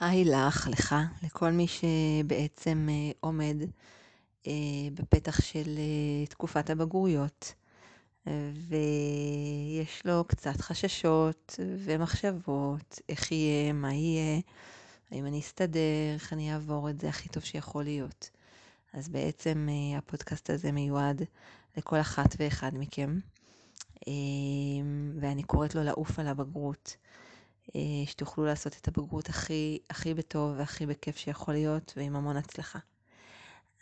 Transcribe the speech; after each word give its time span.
היי 0.00 0.24
לך, 0.24 0.68
לך, 0.70 0.94
לכל 1.22 1.50
מי 1.50 1.66
שבעצם 1.68 2.88
אה, 2.90 3.10
עומד 3.20 3.56
אה, 4.46 4.52
בפתח 4.94 5.40
של 5.40 5.78
אה, 5.78 6.26
תקופת 6.26 6.70
הבגרויות, 6.70 7.54
ויש 8.68 10.02
לו 10.04 10.24
קצת 10.24 10.60
חששות 10.60 11.60
ומחשבות, 11.78 13.00
איך 13.08 13.32
יהיה, 13.32 13.72
מה 13.72 13.94
יהיה, 13.94 14.40
האם 15.10 15.26
אני 15.26 15.40
אסתדר, 15.40 16.14
איך 16.14 16.32
אני 16.32 16.52
אעבור 16.52 16.90
את 16.90 17.00
זה 17.00 17.08
הכי 17.08 17.28
טוב 17.28 17.42
שיכול 17.42 17.84
להיות. 17.84 18.30
אז 18.92 19.08
בעצם 19.08 19.68
הפודקאסט 19.98 20.50
הזה 20.50 20.72
מיועד 20.72 21.22
לכל 21.76 22.00
אחת 22.00 22.36
ואחד 22.38 22.70
מכם, 22.74 23.18
ואני 25.20 25.42
קוראת 25.46 25.74
לו 25.74 25.84
לעוף 25.84 26.18
על 26.18 26.28
הבגרות. 26.28 26.96
אה, 27.74 27.80
שתוכלו 28.06 28.44
לעשות 28.44 28.76
את 28.80 28.88
הבגרות 28.88 29.28
הכי, 29.28 29.78
הכי 29.90 30.14
בטוב 30.14 30.54
והכי 30.56 30.86
בכיף 30.86 31.16
שיכול 31.16 31.54
להיות, 31.54 31.92
ועם 31.96 32.16
המון 32.16 32.36
הצלחה. 32.36 32.78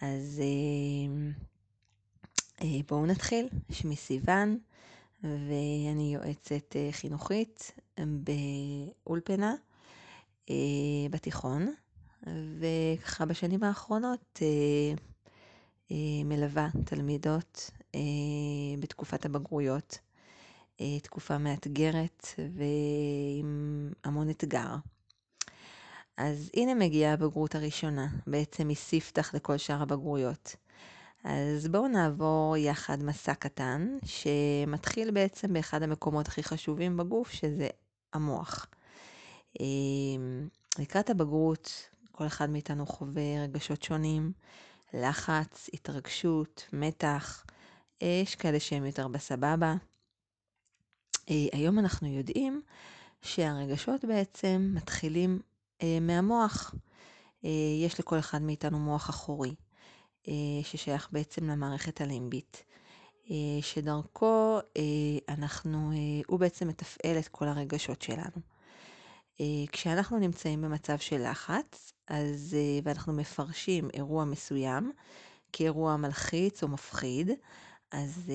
אז 0.00 0.40
אה, 0.42 1.32
אה, 2.62 2.80
בואו 2.88 3.06
נתחיל. 3.06 3.48
שמי 3.70 3.96
סיוון, 3.96 4.58
ואני 5.22 6.14
יועצת 6.14 6.76
חינוכית 6.90 7.72
באולפנה 7.98 9.54
בתיכון, 11.10 11.74
וככה 12.58 13.24
בשנים 13.24 13.64
האחרונות 13.64 14.38
מלווה 16.24 16.68
תלמידות 16.84 17.70
בתקופת 18.78 19.24
הבגרויות. 19.24 19.98
אה, 20.80 21.00
תקופה 21.02 21.38
מאתגרת 21.38 22.26
ועם 22.38 23.90
המון 24.04 24.30
אתגר. 24.30 24.74
אז 26.16 26.50
הנה 26.56 26.74
מגיעה 26.74 27.12
הבגרות 27.12 27.54
הראשונה, 27.54 28.06
בעצם 28.26 28.68
היא 28.68 28.76
ספתח 28.76 29.34
לכל 29.34 29.56
שאר 29.56 29.82
הבגרויות. 29.82 30.56
אז 31.24 31.68
בואו 31.68 31.88
נעבור 31.88 32.56
יחד 32.56 33.02
מסע 33.02 33.34
קטן, 33.34 33.96
שמתחיל 34.04 35.10
בעצם 35.10 35.52
באחד 35.52 35.82
המקומות 35.82 36.28
הכי 36.28 36.42
חשובים 36.42 36.96
בגוף, 36.96 37.30
שזה 37.30 37.68
המוח. 38.12 38.66
אה, 39.60 39.66
לקראת 40.78 41.10
הבגרות, 41.10 41.90
כל 42.12 42.26
אחד 42.26 42.50
מאיתנו 42.50 42.86
חווה 42.86 43.42
רגשות 43.42 43.82
שונים, 43.82 44.32
לחץ, 44.94 45.70
התרגשות, 45.74 46.68
מתח. 46.72 47.44
אה, 48.02 48.20
יש 48.22 48.34
כאלה 48.34 48.60
שהם 48.60 48.84
יותר 48.84 49.08
בסבבה, 49.08 49.74
היום 51.52 51.78
אנחנו 51.78 52.08
יודעים 52.08 52.62
שהרגשות 53.22 54.04
בעצם 54.04 54.72
מתחילים 54.74 55.40
אה, 55.82 55.98
מהמוח. 56.00 56.74
אה, 57.44 57.50
יש 57.84 58.00
לכל 58.00 58.18
אחד 58.18 58.42
מאיתנו 58.42 58.78
מוח 58.78 59.10
אחורי, 59.10 59.54
ששייך 60.62 61.08
בעצם 61.12 61.50
למערכת 61.50 62.00
הלימבית, 62.00 62.64
שדרכו 63.60 64.58
אנחנו, 65.28 65.90
הוא 66.26 66.40
בעצם 66.40 66.68
מתפעל 66.68 67.18
את 67.18 67.28
כל 67.28 67.48
הרגשות 67.48 68.02
שלנו. 68.02 68.40
כשאנחנו 69.72 70.18
נמצאים 70.18 70.62
במצב 70.62 70.98
של 70.98 71.30
לחץ, 71.30 71.92
אז, 72.08 72.56
ואנחנו 72.84 73.12
מפרשים 73.12 73.88
אירוע 73.94 74.24
מסוים 74.24 74.92
כאירוע 75.52 75.96
מלחיץ 75.96 76.62
או 76.62 76.68
מפחיד, 76.68 77.30
אז 77.92 78.32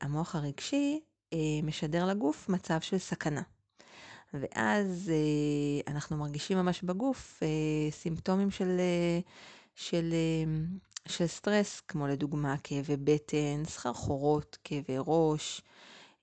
המוח 0.00 0.34
הרגשי 0.34 1.00
אה, 1.00 1.15
משדר 1.62 2.06
לגוף 2.06 2.48
מצב 2.48 2.80
של 2.80 2.98
סכנה. 2.98 3.42
ואז 4.34 5.12
אה, 5.14 5.92
אנחנו 5.92 6.16
מרגישים 6.16 6.58
ממש 6.58 6.82
בגוף 6.82 7.42
אה, 7.42 7.90
סימפטומים 7.90 8.50
של, 8.50 8.80
של, 9.74 10.14
של 11.08 11.26
סטרס, 11.26 11.80
כמו 11.80 12.06
לדוגמה 12.06 12.54
כאבי 12.64 12.96
בטן, 12.96 13.62
סחרחורות, 13.64 14.58
כאבי 14.64 14.96
ראש, 15.06 15.60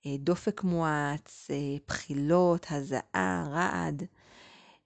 דופק 0.06 0.62
מואץ, 0.62 1.48
בחילות, 1.88 2.66
הזעה, 2.70 3.48
רעד. 3.50 4.02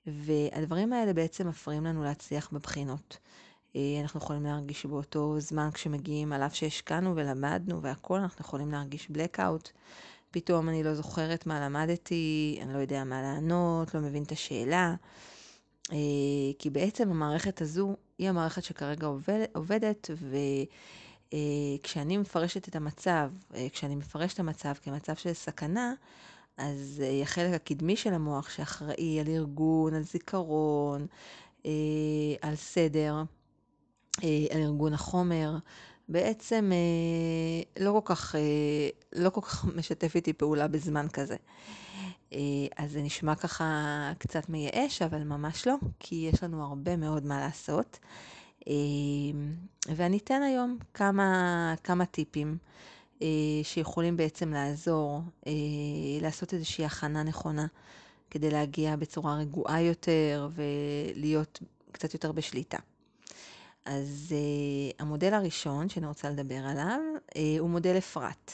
והדברים 0.07 0.93
האלה 0.93 1.13
בעצם 1.13 1.49
מפריעים 1.49 1.85
לנו 1.85 2.05
להצליח 2.05 2.51
בבחינות. 2.53 3.19
אנחנו 4.03 4.21
יכולים 4.21 4.43
להרגיש 4.43 4.87
באותו 4.87 5.41
זמן 5.41 5.69
כשמגיעים, 5.75 6.33
על 6.33 6.43
אף 6.43 6.55
שהשקענו 6.55 7.17
ולמדנו 7.17 7.83
והכול, 7.83 8.21
אנחנו 8.21 8.45
יכולים 8.45 8.73
להרגיש 8.73 9.09
blackout. 9.11 9.71
פתאום 10.31 10.69
אני 10.69 10.83
לא 10.83 10.95
זוכרת 10.95 11.47
מה 11.47 11.61
למדתי, 11.61 12.59
אני 12.63 12.75
לא 12.75 12.79
יודע 12.79 13.05
מה 13.05 13.23
לענות, 13.23 13.95
לא 13.95 14.01
מבין 14.01 14.23
את 14.23 14.33
השאלה. 14.33 14.95
אה, 15.93 15.97
כי 16.59 16.71
בעצם 16.71 17.11
המערכת 17.11 17.61
הזו 17.61 17.97
היא 18.19 18.29
המערכת 18.29 18.65
שכרגע 18.65 19.07
עובד, 19.07 19.45
עובדת, 19.55 20.11
וכשאני 21.31 22.17
אה, 22.17 22.21
מפרשת 22.21 22.69
את 22.69 22.77
המצב, 22.77 23.31
אה, 23.55 23.67
כשאני 23.73 23.97
מפרשת 23.97 24.35
את 24.35 24.41
המצב 24.41 24.73
כמצב 24.83 25.15
של 25.15 25.33
סכנה, 25.33 25.95
אז 26.57 27.03
החלק 27.23 27.55
הקדמי 27.55 27.97
של 27.97 28.15
המוח 28.15 28.51
שאחראי 28.51 29.21
על 29.21 29.29
ארגון, 29.29 29.95
על 29.95 30.03
זיכרון, 30.03 31.07
על 32.43 32.55
סדר, 32.55 33.23
על 34.51 34.61
ארגון 34.61 34.93
החומר, 34.93 35.57
בעצם 36.09 36.71
אה, 36.73 37.85
לא, 37.85 37.93
כל 37.93 38.15
כך, 38.15 38.35
אה, 38.35 38.41
לא 39.13 39.31
כל 39.31 39.41
כך 39.41 39.65
משתף 39.77 40.17
איתי 40.17 40.33
פעולה 40.33 40.69
בזמן 40.69 41.07
כזה. 41.13 41.37
אה, 42.33 42.39
אז 42.77 42.93
זה 42.93 43.03
נשמע 43.03 43.35
ככה 43.35 43.65
קצת 44.19 44.49
מייאש, 44.49 45.03
אבל 45.03 45.23
ממש 45.23 45.67
לא, 45.67 45.75
כי 46.01 46.29
יש 46.33 46.43
לנו 46.43 46.65
הרבה 46.65 46.97
מאוד 46.97 47.27
מה 47.27 47.41
לעשות. 47.41 47.99
אה, 48.69 48.75
ואני 49.97 50.19
אתן 50.19 50.43
היום 50.43 50.79
כמה, 50.95 51.75
כמה 51.85 52.07
טיפים 52.07 52.59
אה, 53.23 53.27
שיכולים 53.63 54.17
בעצם 54.17 54.53
לעזור 54.53 55.23
אה, 55.47 55.53
לעשות 56.21 56.55
איזושהי 56.55 56.85
הכנה 56.85 57.23
נכונה 57.23 57.67
כדי 58.31 58.51
להגיע 58.51 58.97
בצורה 58.97 59.37
רגועה 59.37 59.81
יותר 59.83 60.49
ולהיות 60.55 61.63
קצת 61.93 62.15
יותר 62.15 62.33
בשליטה. 62.33 62.79
אז 63.89 64.35
uh, 64.35 64.95
המודל 65.03 65.35
הראשון 65.35 65.89
שאני 65.89 66.07
רוצה 66.07 66.31
לדבר 66.31 66.67
עליו 66.67 67.01
uh, 67.31 67.39
הוא 67.59 67.71
מודל 67.71 67.99
אפרת. 67.99 68.53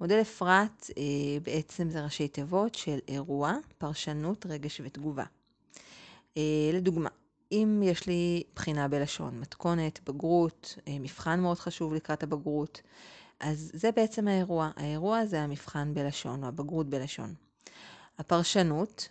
מודל 0.00 0.20
אפרת 0.20 0.90
uh, 0.90 0.94
בעצם 1.42 1.90
זה 1.90 2.04
ראשי 2.04 2.28
תיבות 2.28 2.74
של 2.74 2.98
אירוע, 3.08 3.54
פרשנות, 3.78 4.46
רגש 4.46 4.80
ותגובה. 4.84 5.24
Uh, 6.34 6.38
לדוגמה, 6.72 7.08
אם 7.52 7.80
יש 7.84 8.06
לי 8.06 8.42
בחינה 8.54 8.88
בלשון, 8.88 9.40
מתכונת, 9.40 10.00
בגרות, 10.08 10.78
uh, 10.78 10.90
מבחן 11.00 11.40
מאוד 11.40 11.58
חשוב 11.58 11.94
לקראת 11.94 12.22
הבגרות, 12.22 12.80
אז 13.40 13.70
זה 13.74 13.90
בעצם 13.92 14.28
האירוע. 14.28 14.70
האירוע 14.76 15.26
זה 15.26 15.40
המבחן 15.42 15.94
בלשון 15.94 16.42
או 16.42 16.48
הבגרות 16.48 16.86
בלשון. 16.90 17.34
הפרשנות 18.18 19.08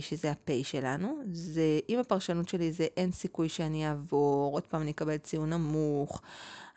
שזה 0.00 0.30
הפ' 0.30 0.50
שלנו, 0.62 1.18
זה, 1.32 1.80
אם 1.88 1.98
הפרשנות 1.98 2.48
שלי 2.48 2.72
זה 2.72 2.86
אין 2.96 3.12
סיכוי 3.12 3.48
שאני 3.48 3.88
אעבור, 3.88 4.52
עוד 4.54 4.66
פעם 4.66 4.82
אני 4.82 4.90
אקבל 4.90 5.16
ציון 5.16 5.50
נמוך, 5.50 6.22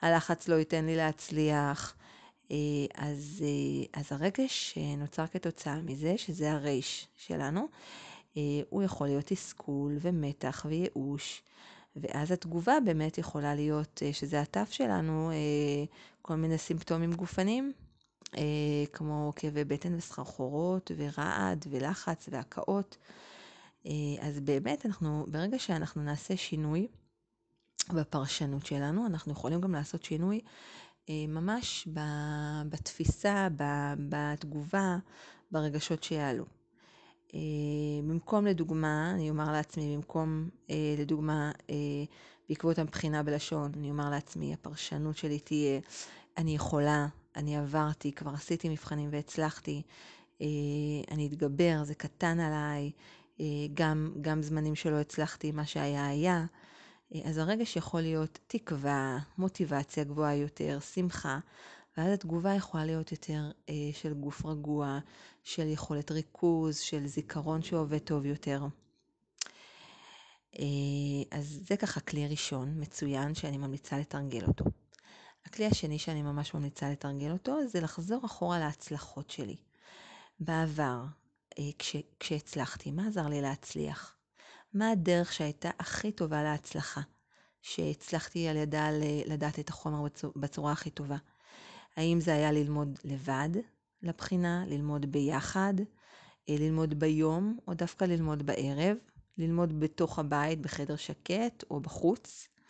הלחץ 0.02 0.48
לא 0.48 0.56
ייתן 0.56 0.86
לי 0.86 0.96
להצליח, 0.96 1.96
אה, 2.52 2.58
אז, 2.96 3.44
אה, 3.44 4.00
אז 4.00 4.12
הרגש 4.12 4.78
נוצר 4.98 5.28
כתוצאה 5.28 5.82
מזה, 5.82 6.14
שזה 6.18 6.52
הרייש 6.52 7.08
שלנו, 7.18 7.68
הוא 8.70 8.84
יכול 8.84 9.08
להיות 9.08 9.26
תסכול 9.26 9.98
ומתח 10.02 10.66
וייאוש. 10.70 11.44
ואז 11.96 12.32
התגובה 12.32 12.74
באמת 12.86 13.18
יכולה 13.18 13.56
להיות, 13.56 14.02
שזה 14.12 14.42
התף 14.42 14.68
שלנו, 14.72 15.32
כל 16.22 16.36
מיני 16.36 16.58
סימפטומים 16.58 17.14
גופניים, 17.14 17.72
אה, 17.76 17.91
כמו 18.94 19.34
כאבי 19.36 19.64
בטן 19.64 19.96
וסחרחורות 19.96 20.92
ורעד 20.98 21.66
ולחץ 21.70 22.30
והקאות. 22.32 22.98
אה, 23.86 23.92
אז 24.22 24.40
באמת 24.40 24.86
אנחנו, 24.86 25.26
ברגע 25.28 25.60
שאנחנו 25.60 26.04
נעשה 26.04 26.38
שינוי 26.38 26.88
בפרשנות 27.94 28.66
שלנו, 28.66 29.06
אנחנו 29.06 29.32
יכולים 29.32 29.62
גם 29.62 29.76
לעשות 29.76 30.04
שינוי 30.04 30.42
אה, 31.10 31.26
ממש 31.28 31.88
בתפיסה, 32.70 33.48
בתגובה, 34.10 34.98
ברגשות 35.52 36.04
שיעלו. 36.04 36.46
במקום 38.04 38.46
לדוגמה, 38.46 39.12
אני 39.12 39.30
אומר 39.30 39.52
לעצמי, 39.52 39.96
במקום 39.96 40.50
לדוגמה 40.98 41.52
בעקבות 42.50 42.80
הבחינה 42.80 43.24
בלשון, 43.24 43.72
אני 43.78 43.90
אומר 43.92 44.10
לעצמי, 44.10 44.54
הפרשנות 44.54 45.18
שלי 45.18 45.40
תהיה, 45.40 45.80
אני 46.38 46.56
יכולה, 46.56 47.08
אני 47.36 47.58
עברתי, 47.58 48.12
כבר 48.12 48.32
עשיתי 48.34 48.70
מבחנים 48.70 49.10
והצלחתי, 49.12 49.82
אה, 50.42 50.48
אני 51.12 51.28
אתגבר, 51.28 51.84
זה 51.84 51.96
קטן 51.96 52.40
עליי, 52.40 52.92
אה, 53.40 53.46
גם, 53.74 54.14
גם 54.22 54.42
זמנים 54.42 54.76
שלא 54.76 55.00
הצלחתי, 55.00 55.52
מה 55.52 55.66
שהיה 55.66 56.08
היה. 56.08 56.46
אה, 57.16 57.20
אז 57.26 57.38
הרגש 57.38 57.76
יכול 57.76 58.02
להיות 58.02 58.40
תקווה, 58.48 59.18
מוטיבציה 59.38 60.04
גבוהה 60.04 60.36
יותר, 60.36 60.80
שמחה, 60.94 61.40
ואז 61.98 62.14
התגובה 62.14 62.54
יכולה 62.54 62.86
להיות 62.86 63.12
יותר 63.12 63.52
של 63.94 64.14
גוף 64.14 64.46
רגוע, 64.46 65.00
של 65.44 65.68
יכולת 65.68 66.12
ריכוז, 66.12 66.78
של 66.78 67.08
זיכרון 67.08 67.62
שעובד 67.62 67.98
טוב 67.98 68.26
יותר. 68.26 68.66
אז 71.32 71.60
זה 71.68 71.78
ככה 71.78 72.00
כלי 72.00 72.28
ראשון, 72.28 72.82
מצוין, 72.82 73.36
שאני 73.36 73.58
ממליצה 73.58 73.98
לתרגל 74.00 74.46
אותו. 74.48 74.66
הכלי 75.46 75.66
השני 75.66 76.00
שאני 76.00 76.22
ממש 76.22 76.54
ממליצה 76.54 76.90
לתרגל 76.90 77.32
אותו, 77.32 77.68
זה 77.68 77.82
לחזור 77.82 78.26
אחורה 78.26 78.60
להצלחות 78.60 79.30
שלי. 79.30 79.56
בעבר, 80.40 81.04
כש, 81.80 81.96
כשהצלחתי, 82.20 82.92
מה 82.92 83.08
עזר 83.08 83.28
לי 83.28 83.42
להצליח? 83.42 84.16
מה 84.74 84.92
הדרך 84.92 85.34
שהייתה 85.34 85.70
הכי 85.80 86.12
טובה 86.12 86.44
להצלחה? 86.44 87.02
שהצלחתי 87.62 88.48
על 88.48 88.58
ידה 88.58 88.90
לדעת 89.26 89.60
את 89.60 89.70
החומר 89.70 90.08
בצורה 90.36 90.72
הכי 90.72 90.90
טובה. 90.90 91.18
האם 91.98 92.20
זה 92.20 92.34
היה 92.34 92.52
ללמוד 92.52 93.00
לבד 93.04 93.50
לבחינה, 94.04 94.64
ללמוד 94.68 95.06
ביחד, 95.06 95.74
אה, 96.50 96.56
ללמוד 96.60 97.00
ביום 97.00 97.58
או 97.68 97.74
דווקא 97.74 98.06
ללמוד 98.06 98.44
בערב, 98.44 98.98
ללמוד 99.38 99.80
בתוך 99.80 100.20
הבית 100.20 100.62
בחדר 100.62 100.96
שקט 100.96 101.64
או 101.70 101.80
בחוץ, 101.80 102.48
אה, 102.48 102.61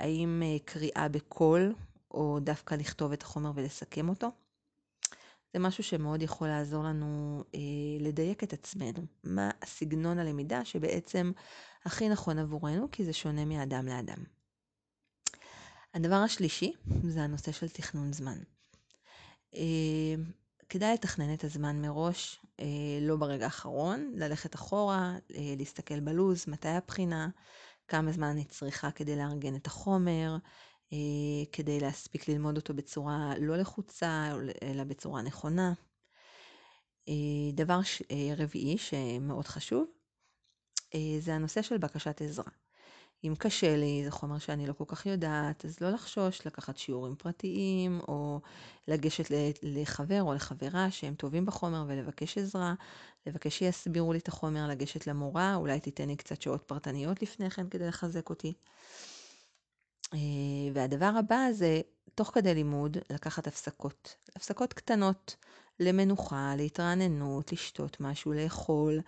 האם 0.00 0.42
אה, 0.44 0.56
קריאה 0.64 1.08
בקול 1.08 1.74
או 2.10 2.38
דווקא 2.40 2.74
לכתוב 2.74 3.12
את 3.12 3.22
החומר 3.22 3.52
ולסכם 3.54 4.08
אותו. 4.08 4.28
זה 5.52 5.58
משהו 5.58 5.84
שמאוד 5.84 6.22
יכול 6.22 6.48
לעזור 6.48 6.84
לנו 6.84 7.44
אה, 7.54 7.60
לדייק 8.00 8.44
את 8.44 8.52
עצמנו. 8.52 9.06
מה 9.24 9.50
הסגנון 9.62 10.18
הלמידה 10.18 10.64
שבעצם 10.64 11.32
הכי 11.84 12.08
נכון 12.08 12.38
עבורנו, 12.38 12.90
כי 12.92 13.04
זה 13.04 13.12
שונה 13.12 13.44
מאדם 13.44 13.86
לאדם. 13.86 14.24
הדבר 15.94 16.16
השלישי 16.16 16.72
זה 17.02 17.22
הנושא 17.22 17.52
של 17.52 17.68
תכנון 17.68 18.12
זמן. 18.12 18.38
אה, 19.54 20.14
כדאי 20.68 20.94
לתכנן 20.94 21.34
את 21.34 21.44
הזמן 21.44 21.82
מראש, 21.82 22.40
אה, 22.60 22.66
לא 23.00 23.16
ברגע 23.16 23.44
האחרון, 23.44 24.12
ללכת 24.14 24.54
אחורה, 24.54 25.16
אה, 25.34 25.54
להסתכל 25.58 26.00
בלוז, 26.00 26.44
מתי 26.48 26.68
הבחינה, 26.68 27.28
כמה 27.88 28.12
זמן 28.12 28.26
אני 28.26 28.44
צריכה 28.44 28.90
כדי 28.90 29.16
לארגן 29.16 29.56
את 29.56 29.66
החומר, 29.66 30.36
כדי 31.52 31.80
להספיק 31.80 32.28
ללמוד 32.28 32.56
אותו 32.56 32.74
בצורה 32.74 33.32
לא 33.40 33.56
לחוצה, 33.56 34.32
אלא 34.62 34.84
בצורה 34.84 35.22
נכונה. 35.22 35.72
דבר 37.52 37.80
רביעי 38.36 38.78
שמאוד 38.78 39.46
חשוב, 39.46 39.86
זה 41.20 41.34
הנושא 41.34 41.62
של 41.62 41.78
בקשת 41.78 42.20
עזרה. 42.20 42.50
אם 43.24 43.34
קשה 43.38 43.76
לי, 43.76 44.02
זה 44.04 44.10
חומר 44.10 44.38
שאני 44.38 44.66
לא 44.66 44.72
כל 44.72 44.84
כך 44.86 45.06
יודעת, 45.06 45.64
אז 45.64 45.80
לא 45.80 45.90
לחשוש 45.90 46.46
לקחת 46.46 46.76
שיעורים 46.76 47.16
פרטיים, 47.16 48.00
או 48.08 48.40
לגשת 48.88 49.24
לחבר 49.62 50.22
או 50.22 50.34
לחברה 50.34 50.90
שהם 50.90 51.14
טובים 51.14 51.46
בחומר 51.46 51.84
ולבקש 51.88 52.38
עזרה, 52.38 52.74
לבקש 53.26 53.58
שיסבירו 53.58 54.12
לי 54.12 54.18
את 54.18 54.28
החומר, 54.28 54.68
לגשת 54.68 55.06
למורה, 55.06 55.54
אולי 55.54 55.80
תיתן 55.80 56.08
לי 56.08 56.16
קצת 56.16 56.42
שעות 56.42 56.62
פרטניות 56.62 57.22
לפני 57.22 57.50
כן 57.50 57.68
כדי 57.68 57.88
לחזק 57.88 58.30
אותי. 58.30 58.52
אה, 60.14 60.18
והדבר 60.74 61.10
הבא 61.18 61.52
זה, 61.52 61.80
תוך 62.14 62.30
כדי 62.34 62.54
לימוד, 62.54 62.96
לקחת 63.10 63.46
הפסקות. 63.46 64.16
הפסקות 64.36 64.72
קטנות 64.72 65.36
למנוחה, 65.80 66.54
להתרעננות, 66.56 67.52
לשתות 67.52 67.96
משהו, 68.00 68.32
לאכול, 68.32 69.00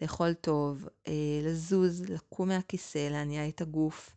לאכול 0.00 0.34
טוב, 0.34 0.88
אה, 1.08 1.12
לזוז, 1.42 2.10
לקום 2.10 2.48
מהכיסא, 2.48 3.08
להניע 3.10 3.48
את 3.48 3.60
הגוף, 3.60 4.16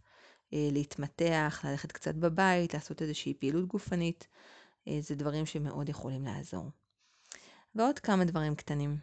אה, 0.54 0.70
להתמתח, 0.72 1.62
ללכת 1.64 1.92
קצת 1.92 2.16
בבית, 2.16 2.74
לעשות 2.74 3.02
איזושהי 3.02 3.34
פעילות 3.34 3.68
גופנית. 3.68 4.28
אה, 4.88 4.98
זה 5.02 5.16
דברים 5.16 5.46
שמאוד 5.46 5.90
יכולים 5.90 6.26
לעזור. 6.26 6.70
ועוד 7.76 8.00
כמה 8.00 8.26
דברים 8.26 8.56
קטנים. 8.56 8.98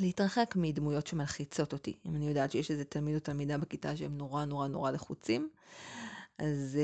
להתרחק 0.00 0.54
מדמויות 0.56 1.06
שמלחיצות 1.06 1.72
אותי. 1.72 1.98
אם 2.06 2.16
אני 2.16 2.28
יודעת 2.28 2.50
שיש 2.50 2.70
איזה 2.70 2.84
תלמיד 2.84 3.14
או 3.14 3.20
תלמידה 3.20 3.58
בכיתה 3.58 3.96
שהם 3.96 4.18
נורא 4.18 4.44
נורא 4.44 4.68
נורא 4.68 4.90
לחוצים, 4.90 5.48
אז, 6.38 6.78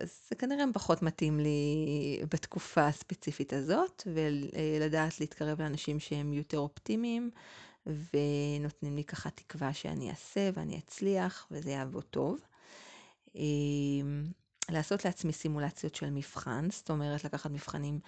אז 0.00 0.20
זה 0.28 0.36
כנראה 0.36 0.64
פחות 0.72 1.02
מתאים 1.02 1.40
לי 1.40 2.20
בתקופה 2.32 2.86
הספציפית 2.86 3.52
הזאת, 3.52 4.02
ולדעת 4.06 5.20
להתקרב 5.20 5.62
לאנשים 5.62 6.00
שהם 6.00 6.32
יותר 6.32 6.58
אופטימיים 6.58 7.30
ונותנים 7.86 8.96
לי 8.96 9.04
ככה 9.04 9.30
תקווה 9.30 9.72
שאני 9.72 10.10
אעשה 10.10 10.50
ואני 10.54 10.78
אצליח 10.78 11.46
וזה 11.50 11.70
יעבוד 11.70 12.04
טוב. 12.04 12.38
אמ, 13.34 14.24
לעשות 14.70 15.04
לעצמי 15.04 15.32
סימולציות 15.32 15.94
של 15.94 16.10
מבחן, 16.10 16.68
זאת 16.70 16.90
אומרת 16.90 17.24
לקחת 17.24 17.50
מבחנים 17.50 18.00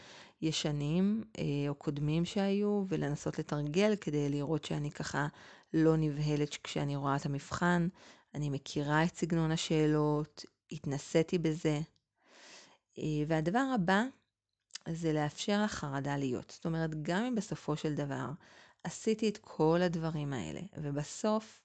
ישנים 0.43 1.23
אה, 1.39 1.45
או 1.69 1.75
קודמים 1.75 2.25
שהיו 2.25 2.85
ולנסות 2.89 3.39
לתרגל 3.39 3.97
כדי 3.97 4.29
לראות 4.29 4.65
שאני 4.65 4.91
ככה 4.91 5.27
לא 5.75 5.97
נבהלת 5.97 6.57
כשאני 6.65 6.97
רואה 6.97 7.17
את 7.17 7.27
המבחן, 7.27 7.89
אני 8.35 8.51
מכירה 8.51 9.05
את 9.05 9.17
סגנון 9.17 9.51
השאלות, 9.51 10.45
התנסיתי 10.73 11.39
בזה. 11.39 11.81
אה, 12.99 13.05
והדבר 13.29 13.67
הבא 13.75 14.03
זה 14.89 15.13
לאפשר 15.13 15.63
לחרדה 15.65 16.17
להיות. 16.17 16.51
זאת 16.51 16.67
אומרת, 16.67 17.03
גם 17.03 17.25
אם 17.25 17.35
בסופו 17.35 17.77
של 17.77 17.95
דבר 17.95 18.27
עשיתי 18.85 19.29
את 19.29 19.39
כל 19.39 19.83
הדברים 19.83 20.33
האלה, 20.33 20.61
ובסוף, 20.77 21.61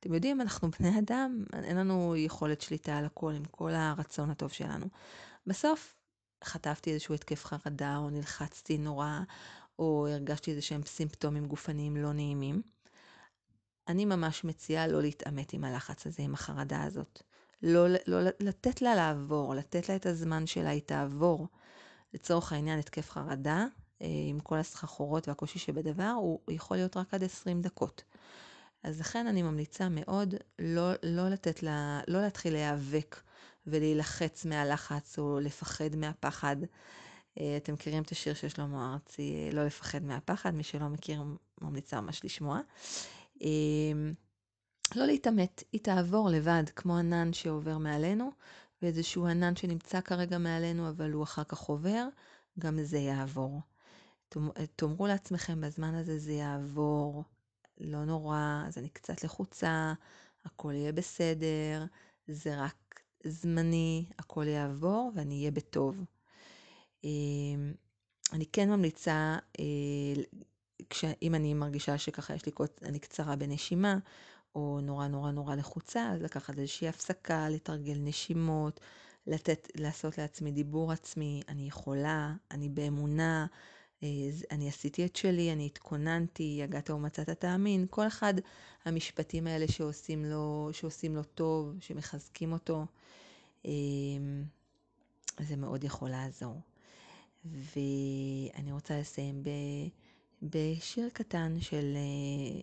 אתם 0.00 0.14
יודעים, 0.14 0.40
אנחנו 0.40 0.70
בני 0.70 0.98
אדם, 0.98 1.44
אין 1.52 1.76
לנו 1.76 2.16
יכולת 2.16 2.60
שליטה 2.60 2.96
על 2.96 3.04
הכל 3.04 3.32
עם 3.32 3.44
כל 3.44 3.70
הרצון 3.74 4.30
הטוב 4.30 4.52
שלנו. 4.52 4.86
בסוף 5.46 5.94
חטפתי 6.44 6.90
איזשהו 6.90 7.14
התקף 7.14 7.44
חרדה, 7.44 7.96
או 7.96 8.10
נלחצתי 8.10 8.78
נורא, 8.78 9.18
או 9.78 10.06
הרגשתי 10.10 10.50
איזה 10.50 10.62
שהם 10.62 10.82
סימפטומים 10.86 11.46
גופניים 11.46 11.96
לא 11.96 12.12
נעימים. 12.12 12.62
אני 13.88 14.04
ממש 14.04 14.44
מציעה 14.44 14.86
לא 14.86 15.02
להתעמת 15.02 15.52
עם 15.52 15.64
הלחץ 15.64 16.06
הזה, 16.06 16.22
עם 16.22 16.34
החרדה 16.34 16.82
הזאת. 16.82 17.22
לא, 17.62 17.88
לא 18.06 18.30
לתת 18.40 18.82
לה 18.82 18.94
לעבור, 18.94 19.54
לתת 19.54 19.88
לה 19.88 19.96
את 19.96 20.06
הזמן 20.06 20.46
שלה, 20.46 20.70
היא 20.70 20.82
תעבור. 20.82 21.48
לצורך 22.14 22.52
העניין, 22.52 22.78
התקף 22.78 23.10
חרדה, 23.10 23.66
עם 24.00 24.40
כל 24.40 24.58
הסחחורות 24.58 25.28
והקושי 25.28 25.58
שבדבר, 25.58 26.12
הוא 26.16 26.38
יכול 26.48 26.76
להיות 26.76 26.96
רק 26.96 27.14
עד 27.14 27.24
20 27.24 27.62
דקות. 27.62 28.02
אז 28.82 29.00
לכן 29.00 29.26
אני 29.26 29.42
ממליצה 29.42 29.88
מאוד 29.88 30.34
לא, 30.58 30.92
לא 31.02 31.28
לתת 31.28 31.62
לה, 31.62 32.00
לא 32.08 32.20
להתחיל 32.20 32.52
להיאבק 32.52 33.20
ולהילחץ 33.66 34.44
מהלחץ 34.44 35.18
או 35.18 35.40
לפחד 35.40 35.96
מהפחד. 35.96 36.56
אה, 37.40 37.56
אתם 37.56 37.72
מכירים 37.72 38.02
את 38.02 38.10
השיר 38.10 38.34
של 38.34 38.48
שלמה 38.48 38.92
ארצי, 38.92 39.34
אה, 39.34 39.54
לא 39.54 39.64
לפחד 39.64 40.02
מהפחד, 40.02 40.54
מי 40.54 40.62
שלא 40.62 40.88
מכיר 40.88 41.22
ממליצה 41.60 42.00
ממש 42.00 42.24
לשמוע. 42.24 42.60
לא 44.96 45.06
להתעמת, 45.06 45.64
היא 45.72 45.80
תעבור 45.80 46.28
לבד, 46.30 46.64
כמו 46.76 46.96
ענן 46.96 47.32
שעובר 47.32 47.78
מעלינו, 47.78 48.30
ואיזשהו 48.82 49.26
ענן 49.26 49.56
שנמצא 49.56 50.00
כרגע 50.00 50.38
מעלינו, 50.38 50.88
אבל 50.88 51.12
הוא 51.12 51.22
אחר 51.22 51.44
כך 51.44 51.58
עובר, 51.58 52.08
גם 52.58 52.82
זה 52.82 52.98
יעבור. 52.98 53.60
תאמרו 54.76 55.06
לעצמכם, 55.06 55.60
בזמן 55.60 55.94
הזה 55.94 56.18
זה 56.18 56.32
יעבור, 56.32 57.24
לא 57.80 58.04
נורא, 58.04 58.62
אז 58.66 58.78
אני 58.78 58.88
קצת 58.88 59.24
לחוצה, 59.24 59.92
הכל 60.44 60.72
יהיה 60.74 60.92
בסדר, 60.92 61.84
זה 62.26 62.62
רק 62.62 63.00
זמני, 63.24 64.08
הכל 64.18 64.46
יעבור 64.46 65.12
ואני 65.14 65.38
אהיה 65.38 65.50
בטוב. 65.50 66.04
אמ, 67.04 67.72
אני 68.32 68.46
כן 68.46 68.70
ממליצה, 68.70 69.38
אה, 69.60 70.22
אם 71.22 71.34
אני 71.34 71.54
מרגישה 71.54 71.98
שככה 71.98 72.34
יש 72.34 72.46
לי 72.46 72.52
קוץ, 72.52 72.82
אני 72.82 72.98
קצרה 72.98 73.36
בנשימה, 73.36 73.98
או 74.54 74.80
נורא 74.82 75.06
נורא 75.06 75.30
נורא 75.30 75.54
לחוצה, 75.54 76.10
אז 76.12 76.22
לקחת 76.22 76.58
איזושהי 76.58 76.88
הפסקה, 76.88 77.48
לתרגל 77.48 77.98
נשימות, 77.98 78.80
לתת, 79.26 79.68
לעשות 79.74 80.18
לעצמי 80.18 80.52
דיבור 80.52 80.92
עצמי, 80.92 81.42
אני 81.48 81.68
יכולה, 81.68 82.34
אני 82.50 82.68
באמונה, 82.68 83.46
אה, 83.52 83.79
אני 84.50 84.68
עשיתי 84.68 85.04
את 85.04 85.16
שלי, 85.16 85.52
אני 85.52 85.66
התכוננתי, 85.66 86.60
הגעת 86.62 86.90
ומצאת 86.90 87.30
תאמין, 87.30 87.86
כל 87.90 88.06
אחד 88.06 88.34
המשפטים 88.84 89.46
האלה 89.46 89.68
שעושים 89.68 90.24
לו, 90.24 90.68
שעושים 90.72 91.16
לו 91.16 91.22
טוב, 91.22 91.74
שמחזקים 91.80 92.52
אותו, 92.52 92.86
אה, 93.66 93.70
זה 95.40 95.56
מאוד 95.56 95.84
יכול 95.84 96.10
לעזור. 96.10 96.60
ואני 97.44 98.72
רוצה 98.72 99.00
לסיים 99.00 99.42
ב... 99.42 99.48
בשיר 100.42 101.08
קטן 101.12 101.60
של 101.60 101.96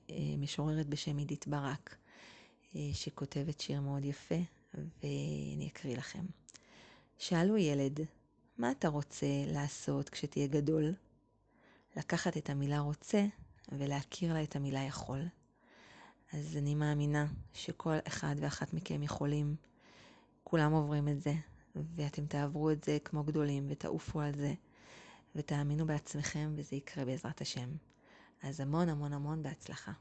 אה, 0.10 0.16
משוררת 0.38 0.88
בשם 0.88 1.18
עידית 1.18 1.48
ברק, 1.48 1.98
שכותבת 2.94 3.60
שיר 3.60 3.82
מאוד 3.82 4.06
יפה, 4.06 4.36
ואני 4.74 5.70
אקריא 5.74 5.98
לכם. 5.98 6.26
שאלו 7.18 7.58
ילד, 7.58 8.00
מה 8.58 8.72
אתה 8.72 8.88
רוצה 8.88 9.26
לעשות 9.48 10.10
כשתהיה 10.10 10.48
גדול? 10.48 10.94
לקחת 11.98 12.38
את 12.38 12.50
המילה 12.50 12.80
רוצה 12.80 13.26
ולהכיר 13.72 14.34
לה 14.34 14.44
את 14.44 14.56
המילה 14.56 14.80
יכול. 14.80 15.28
אז 16.34 16.58
אני 16.58 16.76
מאמינה 16.76 17.26
שכל 17.54 17.96
אחד 18.08 18.36
ואחת 18.40 18.74
מכם 18.74 19.04
יכולים, 19.04 19.56
כולם 20.44 20.72
עוברים 20.72 21.08
את 21.08 21.22
זה, 21.22 21.34
ואתם 21.76 22.26
תעברו 22.26 22.72
את 22.72 22.84
זה 22.84 22.98
כמו 23.06 23.24
גדולים 23.24 23.68
ותעופו 23.70 24.22
על 24.22 24.36
זה, 24.36 24.54
ותאמינו 25.36 25.86
בעצמכם 25.86 26.54
וזה 26.56 26.76
יקרה 26.76 27.06
בעזרת 27.06 27.42
השם. 27.42 27.70
אז 28.44 28.60
המון 28.60 28.90
המון 28.90 29.14
המון 29.14 29.44
בהצלחה. 29.44 29.92